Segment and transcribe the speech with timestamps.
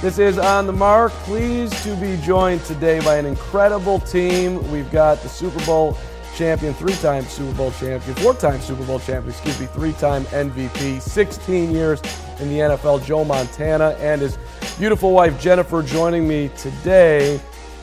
[0.00, 1.10] This is On the Mark.
[1.24, 4.70] Pleased to be joined today by an incredible team.
[4.70, 5.98] We've got the Super Bowl
[6.36, 10.22] champion, three time Super Bowl champion, four time Super Bowl champion, excuse me, three time
[10.26, 12.00] MVP, 16 years
[12.38, 14.38] in the NFL, Joe Montana, and his
[14.78, 17.40] beautiful wife, Jennifer, joining me today.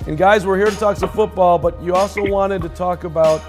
[0.08, 3.42] And guys, we're here to talk some football, but you also wanted to talk about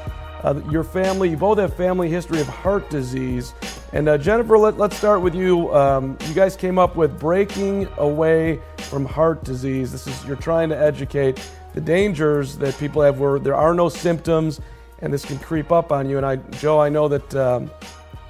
[0.42, 1.30] uh, your family.
[1.30, 3.54] You both have family history of heart disease.
[3.92, 5.72] And uh, Jennifer, let, us start with you.
[5.74, 9.92] Um, you guys came up with breaking away from heart disease.
[9.92, 11.40] This is you're trying to educate
[11.72, 14.60] the dangers that people have where there are no symptoms,
[15.00, 16.16] and this can creep up on you.
[16.16, 17.70] And I, Joe, I know that um,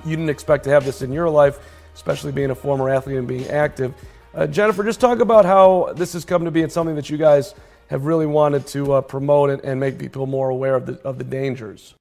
[0.04, 1.58] you didn't expect to have this in your life,
[1.94, 3.94] especially being a former athlete and being active.
[4.34, 7.16] Uh, Jennifer, just talk about how this has come to be and something that you
[7.16, 7.54] guys
[7.86, 11.16] have really wanted to uh, promote and, and make people more aware of the of
[11.16, 11.94] the dangers.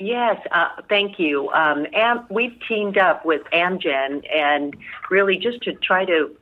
[0.00, 1.50] Yes, uh, thank you.
[1.50, 4.74] Um, Am- we've teamed up with Amgen and
[5.10, 6.34] really just to try to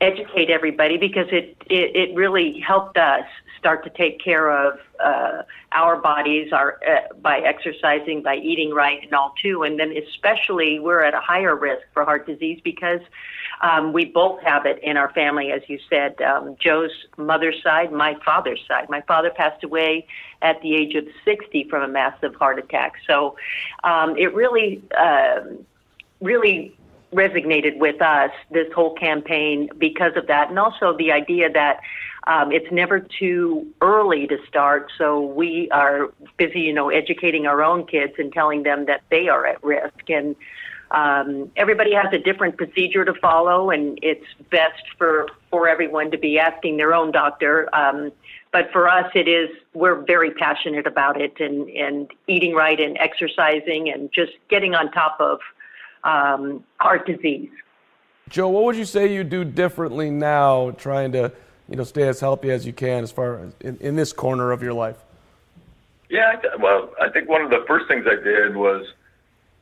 [0.00, 3.24] educate everybody because it, it, it really helped us
[3.58, 9.02] start to take care of uh, our bodies our, uh, by exercising, by eating right,
[9.02, 9.62] and all too.
[9.62, 13.00] And then especially we're at a higher risk for heart disease because
[13.60, 16.20] um, we both have it in our family, as you said.
[16.22, 18.88] Um, Joe's mother's side, my father's side.
[18.88, 20.06] My father passed away
[20.40, 22.94] at the age of 60 from a massive heart attack.
[23.06, 23.36] So
[23.84, 25.40] um, it really, uh,
[26.22, 26.74] really
[27.12, 31.80] resonated with us this whole campaign because of that, and also the idea that
[32.26, 34.92] um, it's never too early to start.
[34.98, 39.28] So we are busy, you know, educating our own kids and telling them that they
[39.28, 40.36] are at risk and
[40.90, 46.18] um, everybody has a different procedure to follow, and it's best for for everyone to
[46.18, 47.68] be asking their own doctor.
[47.72, 48.10] Um,
[48.52, 52.98] but for us, it is we're very passionate about it, and and eating right, and
[52.98, 55.38] exercising, and just getting on top of
[56.04, 57.50] um, heart disease.
[58.28, 61.32] Joe, what would you say you do differently now, trying to
[61.68, 64.52] you know stay as healthy as you can, as far as in, in this corner
[64.52, 64.96] of your life?
[66.08, 68.84] Yeah, well, I think one of the first things I did was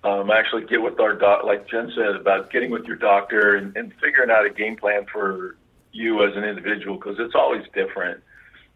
[0.05, 3.77] um, actually get with our doc, like Jen said, about getting with your doctor and,
[3.77, 5.57] and figuring out a game plan for
[5.93, 8.23] you as an individual because it's always different.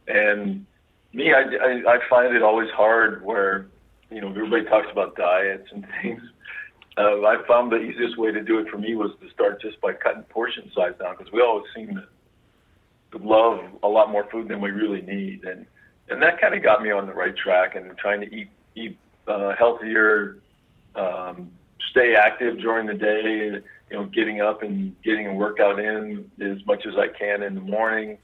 [0.08, 0.66] And
[1.12, 3.66] me, I, I, I find it always hard where,
[4.10, 6.20] you know, everybody talks about diets and things.
[6.98, 9.80] Uh, I found the easiest way to do it for me was to start just
[9.80, 14.48] by cutting portion size down because we always seem to love a lot more food
[14.48, 15.44] than we really need.
[15.44, 15.66] And,
[16.08, 18.98] and that kind of got me on the right track and trying to eat, eat
[19.26, 20.38] uh, healthier,
[20.94, 21.50] um,
[21.90, 23.62] stay active during the day.
[23.90, 27.54] You know, getting up and getting a workout in as much as I can in
[27.54, 28.16] the morning,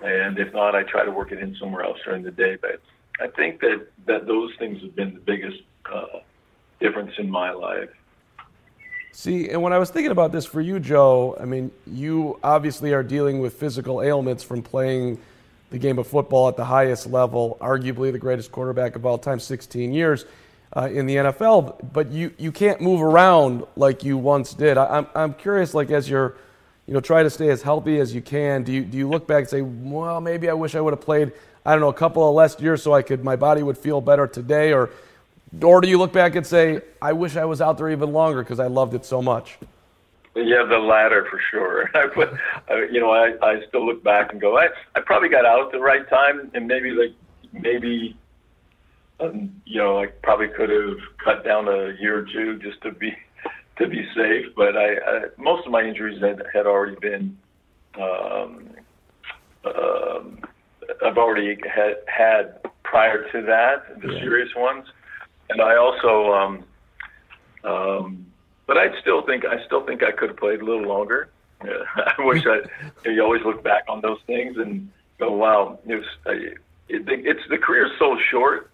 [0.00, 2.58] and if not, I try to work it in somewhere else during the day.
[2.60, 2.82] But
[3.18, 5.60] I think that that those things have been the biggest
[5.90, 6.18] uh,
[6.78, 7.88] difference in my life.
[9.18, 12.92] See, and when I was thinking about this for you, Joe, I mean, you obviously
[12.92, 15.18] are dealing with physical ailments from playing
[15.70, 19.40] the game of football at the highest level, arguably the greatest quarterback of all time,
[19.40, 20.24] 16 years
[20.76, 24.78] uh, in the NFL, but you, you can't move around like you once did.
[24.78, 26.36] I, am I'm, I'm curious, like as you're
[26.86, 28.62] you know, try to stay as healthy as you can.
[28.62, 31.00] Do you do you look back and say, well, maybe I wish I would have
[31.00, 31.32] played,
[31.66, 34.00] I don't know, a couple of less years so I could my body would feel
[34.00, 34.90] better today, or
[35.62, 38.42] or do you look back and say, I wish I was out there even longer
[38.42, 39.58] because I loved it so much?
[40.34, 41.90] Yeah, the latter for sure.
[41.94, 42.30] I put,
[42.92, 45.72] you know, I, I still look back and go, I, I probably got out at
[45.72, 47.14] the right time, and maybe like
[47.52, 48.16] maybe,
[49.20, 52.92] um, you know, I probably could have cut down a year or two just to
[52.92, 53.16] be
[53.78, 54.46] to be safe.
[54.54, 57.36] But I, I most of my injuries had, had already been,
[57.94, 58.70] um,
[59.64, 60.40] um,
[61.04, 64.20] I've already had had prior to that the yeah.
[64.20, 64.86] serious ones,
[65.50, 66.64] and I also, um,
[67.64, 68.26] um,
[68.66, 71.28] but I still think I still think I could have played a little longer.
[71.60, 72.60] I wish I.
[73.08, 76.58] You always look back on those things and go, "Wow, it was, it,
[76.88, 78.70] it's the career is so short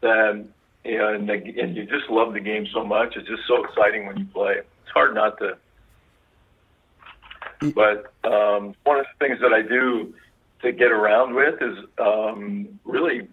[0.00, 0.44] that
[0.84, 3.16] you and and you just love the game so much.
[3.16, 4.58] It's just so exciting when you play.
[4.58, 5.56] It's hard not to.
[7.74, 10.14] But um, one of the things that I do
[10.62, 13.28] to get around with is um, really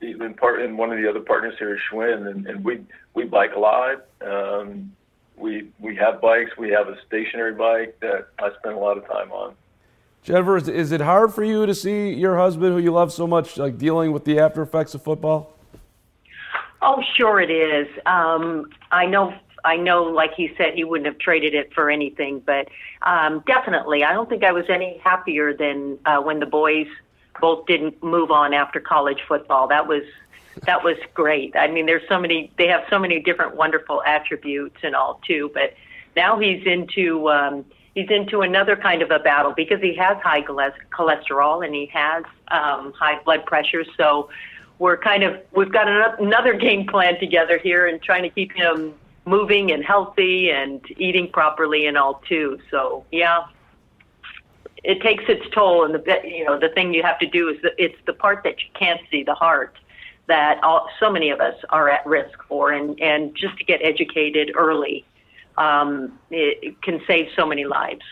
[0.00, 2.80] even part in one of the other partners here is Schwinn, and, and we
[3.14, 4.06] we bike a lot.
[4.20, 4.92] Um,
[5.36, 6.56] we we have bikes.
[6.56, 9.54] We have a stationary bike that I spend a lot of time on.
[10.22, 13.26] Jennifer, is, is it hard for you to see your husband, who you love so
[13.26, 15.52] much, like dealing with the after effects of football?
[16.82, 17.88] Oh, sure it is.
[18.06, 19.34] Um, I know.
[19.64, 22.68] I know, like he said, he wouldn't have traded it for anything, but
[23.02, 26.86] um, definitely, I don't think I was any happier than uh, when the boys
[27.40, 29.68] both didn't move on after college football.
[29.68, 30.02] That was
[30.66, 31.54] that was great.
[31.56, 32.50] I mean, there's so many.
[32.58, 35.50] They have so many different wonderful attributes and all too.
[35.54, 35.74] But
[36.16, 37.64] now he's into um,
[37.94, 42.24] he's into another kind of a battle because he has high cholesterol and he has
[42.48, 43.84] um, high blood pressure.
[43.96, 44.30] So
[44.78, 45.88] we're kind of we've got
[46.20, 48.94] another game plan together here and trying to keep him
[49.24, 52.58] moving and healthy and eating properly and all too.
[52.70, 53.44] So yeah,
[54.84, 55.84] it takes its toll.
[55.84, 58.42] And the you know the thing you have to do is that it's the part
[58.44, 59.76] that you can't see, the heart,
[60.26, 62.72] that all, so many of us are at risk for.
[62.72, 65.04] And and just to get educated early,
[65.56, 68.02] um, it, it can save so many lives.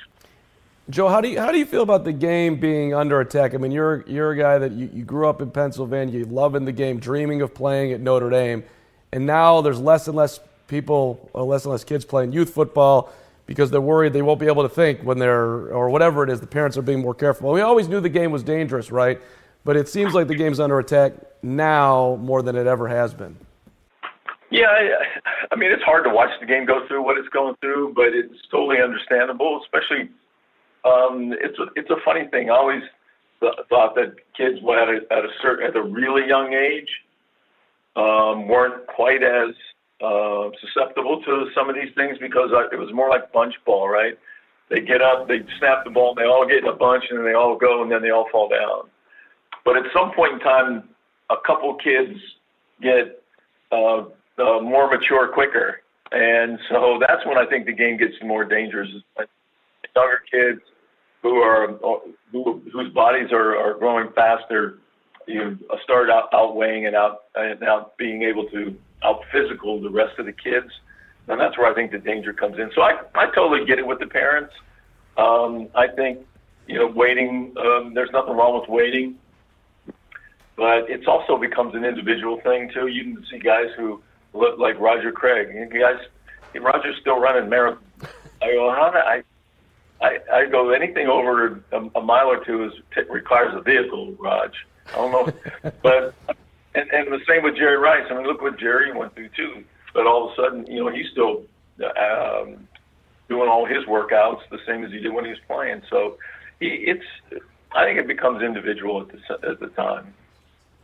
[0.88, 3.54] Joe, how do you how do you feel about the game being under attack?
[3.54, 6.64] I mean, you're you're a guy that you, you grew up in Pennsylvania, you loving
[6.64, 8.62] the game, dreaming of playing at Notre Dame,
[9.12, 13.12] and now there's less and less people, less and less kids playing youth football
[13.46, 16.40] because they're worried they won't be able to think when they're or whatever it is.
[16.40, 17.50] The parents are being more careful.
[17.52, 19.20] We always knew the game was dangerous, right?
[19.64, 21.12] But it seems like the game's under attack
[21.42, 23.36] now more than it ever has been.
[24.50, 27.56] Yeah, I, I mean, it's hard to watch the game go through what it's going
[27.60, 30.08] through, but it's totally understandable, especially
[30.84, 32.50] um, it's a it's a funny thing.
[32.50, 32.82] I always
[33.40, 36.88] th- thought that kids at a, at a certain at a really young age
[37.96, 39.54] um, weren't quite as
[40.00, 43.88] uh, susceptible to some of these things because I, it was more like bunch ball,
[43.88, 44.18] right?
[44.68, 47.18] They get up, they snap the ball, and they all get in a bunch, and
[47.18, 48.90] then they all go, and then they all fall down.
[49.64, 50.88] But at some point in time,
[51.30, 52.18] a couple kids
[52.82, 53.22] get
[53.72, 54.04] uh,
[54.38, 55.82] uh, more mature quicker,
[56.12, 58.88] and so that's when I think the game gets more dangerous.
[59.94, 60.60] Younger kids
[61.22, 61.68] who are
[62.32, 64.78] who, whose bodies are, are growing faster,
[65.26, 69.90] you know, start out, outweighing and out and out being able to out physical the
[69.90, 70.70] rest of the kids,
[71.28, 72.70] and that's where I think the danger comes in.
[72.74, 74.54] So I I totally get it with the parents.
[75.16, 76.26] Um, I think
[76.66, 77.54] you know waiting.
[77.58, 79.16] Um, there's nothing wrong with waiting,
[80.56, 82.86] but it's also becomes an individual thing too.
[82.86, 84.02] You can see guys who
[84.32, 85.48] look like Roger Craig.
[85.54, 85.98] You guys,
[86.60, 87.78] Roger's still running marathons.
[88.42, 89.22] I go, how I?
[90.00, 94.12] I, I go anything over a, a mile or two is t- requires a vehicle,
[94.18, 94.52] Raj.
[94.92, 96.14] I don't know, but
[96.74, 98.06] and and the same with Jerry Rice.
[98.10, 99.64] I mean, look what Jerry went through too.
[99.94, 101.44] But all of a sudden, you know, he's still
[101.80, 102.68] um,
[103.28, 105.82] doing all his workouts the same as he did when he was playing.
[105.88, 106.18] So
[106.60, 107.04] he, it's
[107.72, 110.14] I think it becomes individual at the at the time.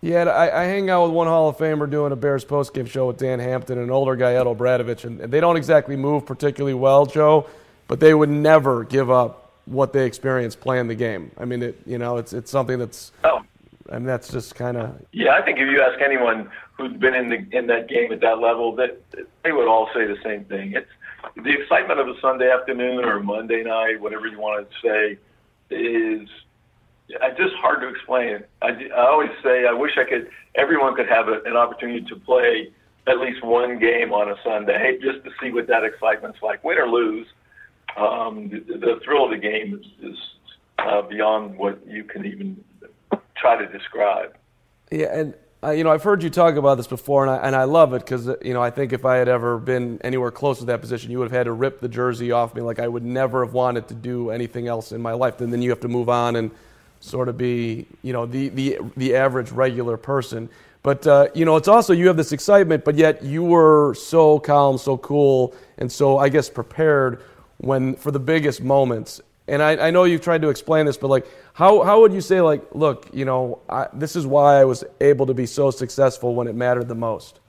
[0.00, 3.06] Yeah, I, I hang out with one Hall of Famer doing a Bears postgame show
[3.06, 6.26] with Dan Hampton, and an older guy, Ed O'Bradovich, and, and they don't exactly move
[6.26, 7.46] particularly well, Joe
[7.92, 11.30] but they would never give up what they experienced playing the game.
[11.36, 13.12] I mean, it you know, it's it's something that's.
[13.22, 13.42] Oh.
[13.90, 15.00] Mean, that's just kind of.
[15.12, 18.20] Yeah, I think if you ask anyone who's been in the in that game at
[18.20, 19.00] that level, that
[19.42, 20.74] they would all say the same thing.
[20.74, 20.90] It's
[21.36, 25.18] the excitement of a Sunday afternoon or Monday night, whatever you want to say,
[25.70, 26.28] is
[27.36, 28.44] just hard to explain.
[28.60, 30.28] I, I always say I wish I could.
[30.54, 32.72] Everyone could have a, an opportunity to play
[33.06, 36.78] at least one game on a Sunday just to see what that excitement's like, win
[36.78, 37.26] or lose
[37.96, 40.18] um, the, the, thrill of the game is, is
[40.78, 42.62] uh, beyond what you can even
[43.42, 44.34] try to describe.
[44.90, 45.34] Yeah, and
[45.64, 47.94] uh, you know, I've heard you talk about this before, and I, and I love
[47.94, 50.80] it because, you know, I think if I had ever been anywhere close to that
[50.80, 52.62] position, you would have had to rip the jersey off me.
[52.62, 55.40] Like I would never have wanted to do anything else in my life.
[55.40, 56.50] And then you have to move on and
[56.98, 60.48] sort of be, you know, the, the, the average regular person.
[60.82, 64.40] But, uh, you know, it's also you have this excitement, but yet you were so
[64.40, 67.22] calm, so cool, and so, I guess, prepared
[67.58, 69.20] when for the biggest moments.
[69.48, 72.20] And I, I know you've tried to explain this, but like, how, how would you
[72.20, 75.70] say, like, look, you know, I, this is why I was able to be so
[75.70, 77.40] successful when it mattered the most?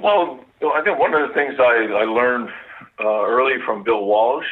[0.00, 2.50] Well, I think one of the things I, I learned
[2.98, 4.46] uh, early from Bill Walsh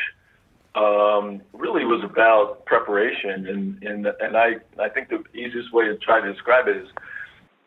[0.75, 5.97] um, really was about preparation, and and and I I think the easiest way to
[5.97, 6.89] try to describe it is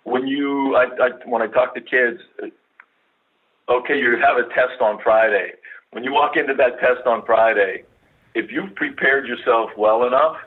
[0.04, 2.22] when you I, I when I talk to kids,
[3.68, 5.54] okay, you have a test on Friday.
[5.92, 7.84] When you walk into that test on Friday,
[8.34, 10.38] if you've prepared yourself well enough,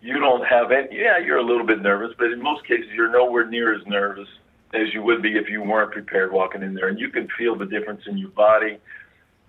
[0.00, 0.98] you don't have any.
[0.98, 4.28] Yeah, you're a little bit nervous, but in most cases, you're nowhere near as nervous
[4.74, 7.56] as you would be if you weren't prepared walking in there, and you can feel
[7.56, 8.78] the difference in your body,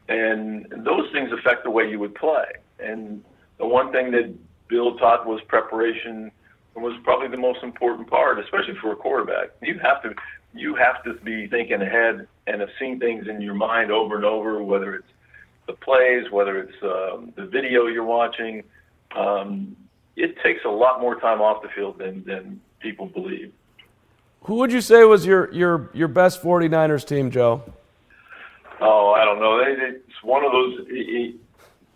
[0.08, 2.46] and those things affect the way you would play.
[2.80, 3.24] And
[3.58, 4.34] the one thing that
[4.68, 6.32] Bill taught was preparation
[6.76, 9.50] was probably the most important part, especially for a quarterback.
[9.62, 10.14] You have to
[10.54, 14.26] you have to be thinking ahead and have seen things in your mind over and
[14.26, 15.08] over, whether it's
[15.68, 18.64] the plays, whether it's um, the video you're watching.
[19.16, 19.76] Um,
[20.16, 23.54] it takes a lot more time off the field than, than people believe.
[24.44, 27.64] Who would you say was your, your, your best 49ers team, Joe?
[28.80, 29.60] Oh, I don't know.
[29.60, 30.88] It's one of those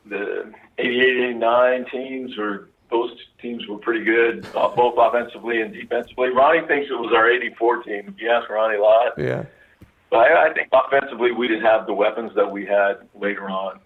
[0.06, 6.30] the 88, 89 teams, or those teams were pretty good, uh, both offensively and defensively.
[6.30, 8.14] Ronnie thinks it was our 84 team.
[8.16, 9.14] If you ask Ronnie a lot.
[9.18, 9.46] Yeah.
[10.12, 13.80] But I, I think offensively we didn't have the weapons that we had later on.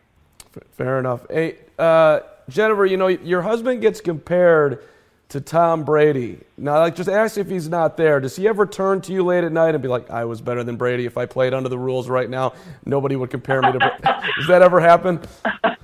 [0.71, 1.25] Fair enough.
[1.29, 4.83] Hey, uh, Jennifer, you know, your husband gets compared
[5.29, 6.39] to Tom Brady.
[6.57, 8.19] Now, like, just ask if he's not there.
[8.19, 10.63] Does he ever turn to you late at night and be like, I was better
[10.63, 12.53] than Brady if I played under the rules right now?
[12.85, 13.95] Nobody would compare me to Brady.
[14.37, 15.21] Does that ever happen?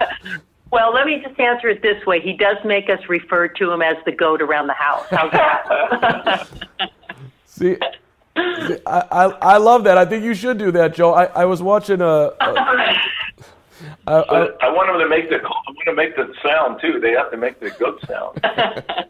[0.72, 2.22] Well, let me just answer it this way.
[2.22, 5.06] He does make us refer to him as the goat around the house.
[5.10, 6.48] How's that?
[7.46, 7.76] See,
[8.86, 9.98] I, I, I love that.
[9.98, 11.14] I think you should do that, Joe.
[11.14, 12.06] I, I was watching a.
[12.06, 12.34] a
[14.08, 17.00] I, I, I want them to make the I want to make the sound too.
[17.00, 18.40] They have to make the goat sound.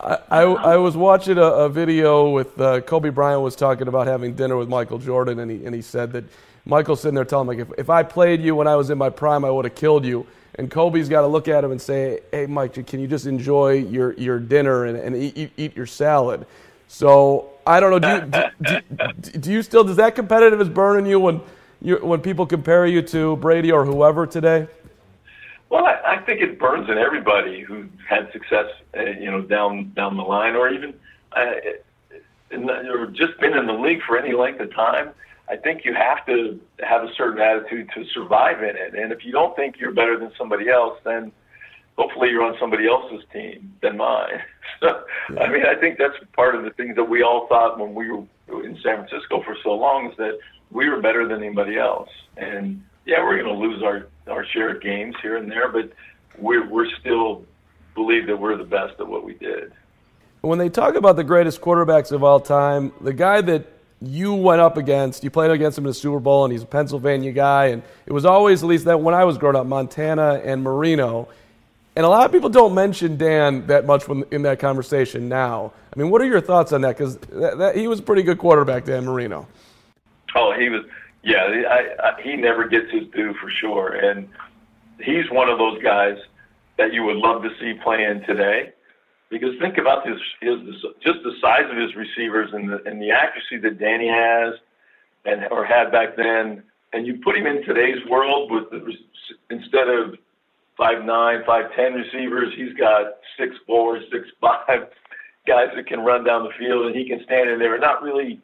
[0.00, 4.06] I, I, I was watching a, a video with uh, Kobe Bryant was talking about
[4.06, 6.24] having dinner with Michael Jordan, and he and he said that
[6.66, 8.98] Michael's sitting there telling him like, if, if I played you when I was in
[8.98, 10.26] my prime, I would have killed you.
[10.56, 13.74] And Kobe's got to look at him and say, hey, Mike, can you just enjoy
[13.74, 16.46] your, your dinner and, and eat, eat your salad?
[16.88, 17.98] So I don't know.
[17.98, 18.80] Do you,
[19.20, 21.40] do, do you still does that competitiveness burn in you when
[21.82, 24.68] you, when people compare you to Brady or whoever today?
[25.68, 29.92] Well, I, I think it burns in everybody who had success, uh, you know, down
[29.94, 30.94] down the line, or even
[31.32, 31.52] uh,
[32.50, 35.10] in the, or just been in the league for any length of time.
[35.48, 38.94] I think you have to have a certain attitude to survive in it.
[38.94, 41.30] And if you don't think you're better than somebody else, then
[41.96, 44.42] hopefully you're on somebody else's team than mine.
[44.80, 45.40] So, yeah.
[45.40, 48.10] I mean, I think that's part of the things that we all thought when we
[48.10, 48.26] were
[48.62, 50.38] in San Francisco for so long is that
[50.70, 52.10] we were better than anybody else.
[52.36, 55.92] And yeah, we're going to lose our our share of games here and there, but
[56.36, 57.46] we're we're still
[57.94, 59.72] believe that we're the best at what we did.
[60.42, 63.66] When they talk about the greatest quarterbacks of all time, the guy that
[64.02, 66.66] you went up against, you played against him in the Super Bowl, and he's a
[66.66, 70.42] Pennsylvania guy, and it was always, at least that when I was growing up, Montana
[70.44, 71.28] and Marino.
[71.96, 75.72] And a lot of people don't mention Dan that much when, in that conversation now.
[75.94, 76.98] I mean, what are your thoughts on that?
[76.98, 77.18] Because
[77.74, 79.48] he was a pretty good quarterback, Dan Marino.
[80.34, 80.84] Oh, he was.
[81.22, 81.38] Yeah,
[81.68, 84.28] I, I, he never gets his due for sure, and
[85.00, 86.18] he's one of those guys
[86.76, 88.72] that you would love to see playing today.
[89.28, 90.58] Because think about his, his
[91.02, 94.54] just the size of his receivers and the and the accuracy that Danny has,
[95.24, 96.62] and or had back then,
[96.92, 98.92] and you put him in today's world with the,
[99.50, 100.16] instead of
[100.76, 104.88] five nine, five ten receivers, he's got six four, six five
[105.46, 108.02] guys that can run down the field, and he can stand in there and not
[108.02, 108.40] really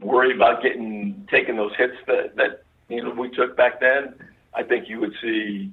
[0.00, 4.14] worry about getting taking those hits that that you know we took back then.
[4.54, 5.72] I think you would see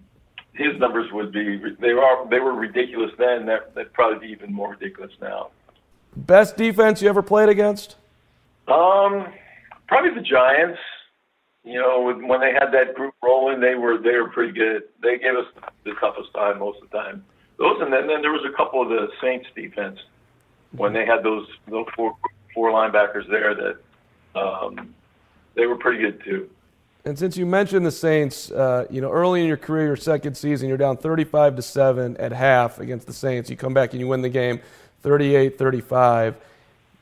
[0.53, 3.45] his numbers would be they are they were ridiculous then.
[3.45, 5.49] That that probably be even more ridiculous now.
[6.15, 7.95] Best defense you ever played against?
[8.67, 9.27] Um,
[9.87, 10.79] probably the Giants.
[11.63, 14.83] You know, when they had that group rolling, they were they were pretty good.
[15.01, 15.45] They gave us
[15.83, 17.23] the toughest time most of the time.
[17.59, 19.99] Those and then, then there was a couple of the Saints defense
[20.71, 22.15] when they had those those four
[22.55, 24.95] four linebackers there that um,
[25.55, 26.49] they were pretty good too.
[27.05, 30.35] And since you mentioned the Saints, uh, you know, early in your career, your second
[30.35, 33.49] season, you're down 35 to 7 at half against the Saints.
[33.49, 34.61] You come back and you win the game
[35.01, 36.35] 38 35.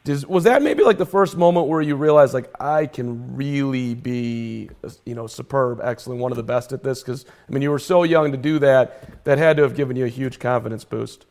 [0.06, 3.96] Does, was that maybe like the first moment where you realized like I can really
[3.96, 4.70] be
[5.06, 7.01] you know superb, excellent, one of the best at this?
[7.01, 9.24] Because I mean you were so young to do that.
[9.25, 11.25] That had to have given you a huge confidence boost.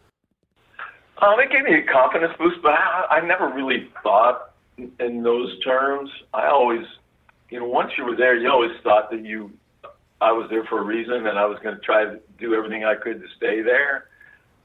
[1.21, 5.59] Um, it gave me a confidence boost, but I, I never really thought in those
[5.65, 6.11] terms.
[6.33, 6.87] I always,
[7.51, 9.51] you know, once you were there, you always thought that you,
[10.21, 12.85] I was there for a reason, and I was going to try to do everything
[12.85, 14.07] I could to stay there,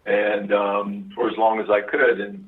[0.06, 2.20] and um, for as long as I could.
[2.20, 2.48] And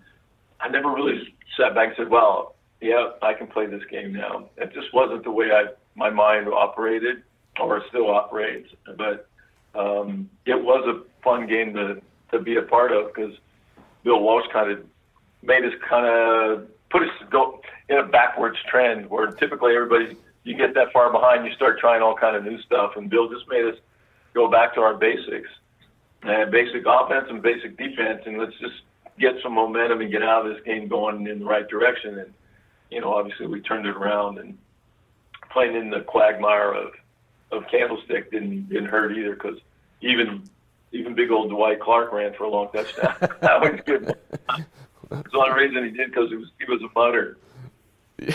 [0.60, 4.50] I never really sat back and said, "Well, yeah, I can play this game now."
[4.58, 7.24] It just wasn't the way I my mind operated,
[7.60, 8.70] or still operates.
[8.98, 9.28] But
[9.74, 13.36] um, it was a fun game to to be a part of because
[14.04, 14.86] Bill Walsh kind of
[15.42, 20.56] made us kind of put us go in a backwards trend where typically everybody you
[20.56, 23.50] get that far behind, you start trying all kind of new stuff, and Bill just
[23.50, 23.76] made us
[24.34, 25.50] go back to our basics,
[26.22, 28.76] and basic offense and basic defense, and let's just
[29.20, 32.20] get some momentum and get out of this game going in the right direction.
[32.20, 32.34] And
[32.90, 34.58] you know, obviously we turned it around and
[35.52, 36.92] playing in the quagmire of
[37.52, 39.58] of Candlestick didn't didn't hurt either because
[40.02, 40.44] even
[40.92, 43.16] even big old Dwight Clark ran for a long touchdown.
[43.42, 44.16] that was good.
[45.10, 47.38] That's the only reason he did because he was he was a punter.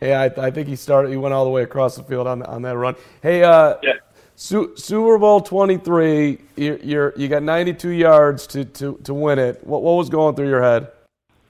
[0.00, 1.10] yeah, I, I, think he started.
[1.10, 2.94] He went all the way across the field on on that run.
[3.22, 3.94] Hey, uh, yeah.
[4.40, 6.38] Su- Super Bowl twenty three.
[6.56, 9.62] You're, you got ninety two yards to, to, to win it.
[9.66, 10.90] What what was going through your head?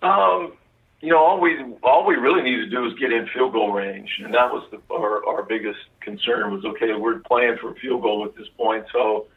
[0.02, 0.54] Um,
[1.00, 3.70] you know, all we all we really needed to do was get in field goal
[3.70, 6.52] range, and that was the, our our biggest concern.
[6.52, 9.28] Was okay, we're playing for a field goal at this point, so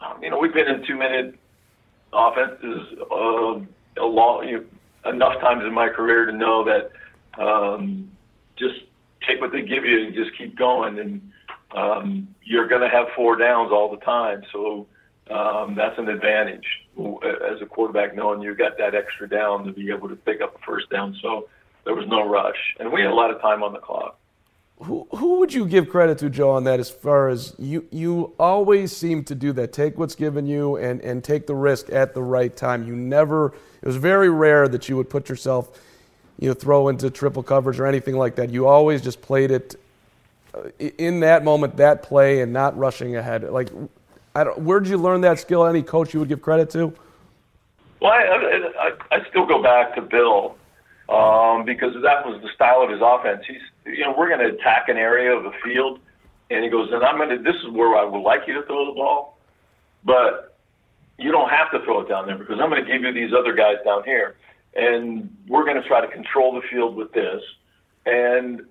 [0.00, 1.36] um, you know, we've been in two minute
[2.12, 3.58] offenses uh,
[4.00, 4.58] a long, you
[5.04, 6.92] know, enough times in my career to know that
[7.36, 8.08] um,
[8.56, 8.76] just
[9.26, 11.00] take what they give you and just keep going.
[11.00, 11.32] And
[11.72, 14.42] um, you're going to have four downs all the time.
[14.52, 14.86] So
[15.30, 16.66] um, that's an advantage
[16.98, 20.56] as a quarterback, knowing you got that extra down to be able to pick up
[20.56, 21.16] a first down.
[21.22, 21.48] So
[21.84, 22.56] there was no rush.
[22.78, 24.18] And we had a lot of time on the clock.
[24.82, 28.32] Who, who would you give credit to, Joe, on that as far as you, you
[28.38, 29.74] always seem to do that?
[29.74, 32.86] Take what's given you and, and take the risk at the right time.
[32.86, 35.78] You never, it was very rare that you would put yourself,
[36.38, 38.48] you know, throw into triple coverage or anything like that.
[38.48, 39.78] You always just played it
[40.78, 43.44] in that moment, that play, and not rushing ahead.
[43.44, 43.70] Like,
[44.34, 45.66] I don't, where did you learn that skill?
[45.66, 46.92] Any coach you would give credit to?
[48.00, 50.56] Well, I, I, I still go back to Bill
[51.08, 53.44] um, because that was the style of his offense.
[53.46, 56.00] He's you know, we're going to attack an area of the field.
[56.50, 58.62] And he goes, and I'm going to, this is where I would like you to
[58.66, 59.38] throw the ball,
[60.04, 60.56] but
[61.18, 63.32] you don't have to throw it down there because I'm going to give you these
[63.32, 64.36] other guys down here.
[64.74, 67.42] And we're going to try to control the field with this.
[68.06, 68.62] And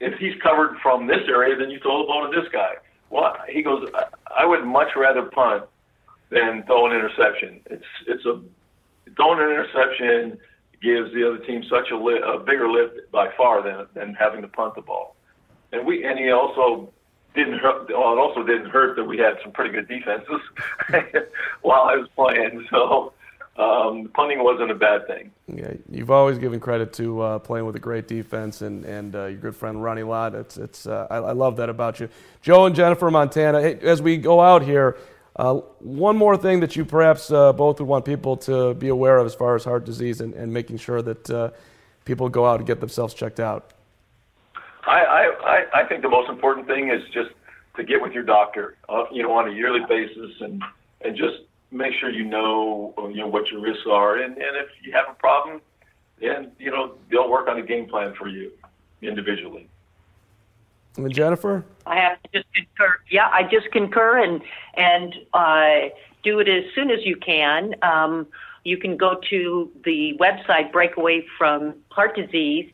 [0.00, 2.74] if he's covered from this area, then you throw the ball to this guy.
[3.10, 3.88] Well, he goes,
[4.36, 5.64] I would much rather punt
[6.30, 7.60] than throw an interception.
[7.66, 8.40] It's, it's a,
[9.16, 10.38] throwing an interception
[10.82, 14.42] gives the other team such a, li- a bigger lift by far than than having
[14.42, 15.16] to punt the ball.
[15.72, 16.92] And we and he also
[17.34, 17.88] didn't hurt.
[17.88, 20.40] Well, it also didn't hurt that we had some pretty good defenses
[21.62, 22.66] while I was playing.
[22.70, 23.12] So
[23.58, 25.32] um, punting wasn't a bad thing.
[25.52, 29.26] Yeah, you've always given credit to uh, playing with a great defense and and uh,
[29.26, 30.34] your good friend Ronnie Lott.
[30.34, 32.08] It's it's uh, I, I, love that about you,
[32.40, 33.60] Joe and Jennifer Montana.
[33.60, 34.96] Hey, as we go out here.
[35.36, 39.18] Uh, one more thing that you perhaps uh, both would want people to be aware
[39.18, 41.50] of as far as heart disease and, and making sure that uh,
[42.04, 43.72] people go out and get themselves checked out.
[44.84, 47.30] I, I, I think the most important thing is just
[47.76, 50.60] to get with your doctor, uh, you know, on a yearly basis and,
[51.02, 51.36] and just
[51.70, 54.18] make sure you know, you know, what your risks are.
[54.18, 55.60] And, and if you have a problem,
[56.20, 58.50] then, you know, they'll work on a game plan for you
[59.02, 59.68] individually.
[60.96, 61.64] And Jennifer?
[61.86, 62.96] I have to just concur.
[63.10, 64.40] Yeah, I just concur and
[64.74, 65.90] and uh,
[66.24, 67.74] do it as soon as you can.
[67.82, 68.26] Um,
[68.64, 72.70] you can go to the website Breakaway from Heart Disease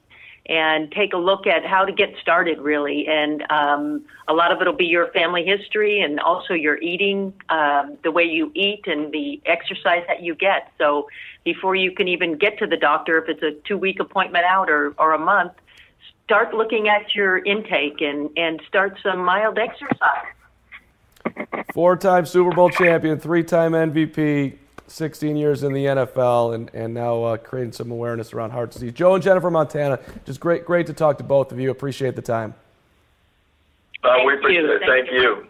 [0.46, 4.60] and take a look at how to get started really and um, a lot of
[4.60, 8.86] it will be your family history and also your eating um, the way you eat
[8.86, 11.08] and the exercise that you get so
[11.44, 14.68] before you can even get to the doctor if it's a two week appointment out
[14.68, 15.52] or, or a month
[16.24, 20.26] start looking at your intake and, and start some mild exercise.
[21.72, 24.56] Four time Super Bowl champion, three time MVP,
[24.94, 28.92] 16 years in the NFL, and, and now uh, creating some awareness around heart disease.
[28.92, 31.72] Joe and Jennifer Montana, just great, great to talk to both of you.
[31.72, 32.54] Appreciate the time.
[34.04, 34.82] Uh, we appreciate it.
[34.86, 35.48] Thank, you.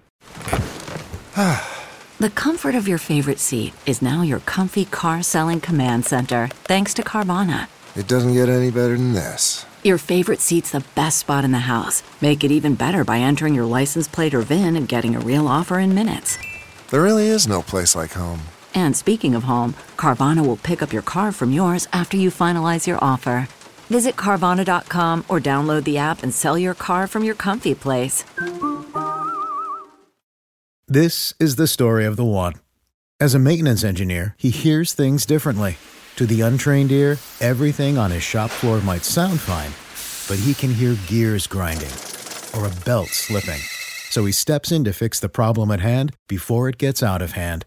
[2.21, 6.95] the comfort of your favorite seat is now your comfy car selling command center, thanks
[6.95, 7.69] to Carvana.
[7.97, 9.67] It doesn't get any better than this.
[9.83, 12.03] Your favorite seat's the best spot in the house.
[12.23, 15.47] Make it even better by entering your license plate or VIN and getting a real
[15.47, 16.39] offer in minutes.
[16.89, 18.41] There really is no place like home.
[18.75, 22.87] And speaking of home, Carvana will pick up your car from yours after you finalize
[22.87, 23.49] your offer.
[23.89, 28.25] Visit Carvana.com or download the app and sell your car from your comfy place.
[30.89, 32.55] This is the story of the one.
[33.21, 35.77] As a maintenance engineer, he hears things differently.
[36.17, 39.73] To the untrained ear, everything on his shop floor might sound fine,
[40.29, 41.91] but he can hear gears grinding
[42.55, 43.61] or a belt slipping.
[44.11, 47.33] So he steps in to fix the problem at hand before it gets out of
[47.33, 47.67] hand.